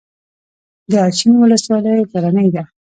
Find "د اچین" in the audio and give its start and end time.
0.91-1.31